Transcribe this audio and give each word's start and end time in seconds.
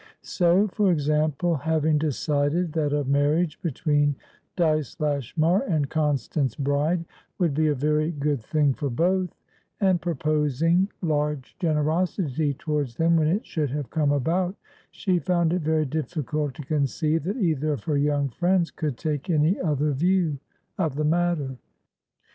So, 0.23 0.67
for 0.67 0.91
example, 0.91 1.53
having 1.57 1.99
decided 1.99 2.73
that 2.73 2.91
a 2.91 3.03
marriage 3.03 3.61
between 3.61 4.15
Dyce 4.55 4.99
Lashmar 4.99 5.61
and 5.61 5.91
Constance 5.91 6.55
Bride 6.55 7.05
would 7.37 7.53
be 7.53 7.67
a 7.67 7.75
very 7.75 8.09
good 8.09 8.41
thing 8.41 8.73
for 8.73 8.89
both, 8.89 9.29
and 9.79 10.01
purposing 10.01 10.89
large 11.03 11.55
generosity 11.59 12.55
towards 12.55 12.95
them 12.95 13.15
when 13.15 13.27
it 13.27 13.45
should 13.45 13.69
have 13.69 13.91
come 13.91 14.11
about, 14.11 14.55
she 14.89 15.19
found 15.19 15.53
it 15.53 15.61
very 15.61 15.85
difficult 15.85 16.55
to 16.55 16.63
conceive 16.65 17.23
that 17.25 17.37
either 17.37 17.71
of 17.73 17.83
her 17.83 17.97
young 17.99 18.27
friends 18.29 18.71
could 18.71 18.97
take 18.97 19.29
any 19.29 19.59
other 19.61 19.91
view 19.91 20.39
of 20.79 20.95
the 20.95 21.05
matter. 21.05 21.57